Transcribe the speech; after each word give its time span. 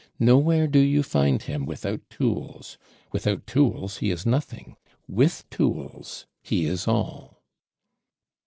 Nowhere 0.17 0.65
do 0.65 0.79
you 0.79 1.03
find 1.03 1.43
him 1.43 1.67
without 1.67 2.01
Tools; 2.09 2.79
without 3.11 3.45
Tools 3.45 3.97
he 3.97 4.09
is 4.09 4.25
nothing, 4.25 4.75
with 5.07 5.47
Tools 5.51 6.25
he 6.41 6.65
is 6.65 6.87
all." 6.87 7.43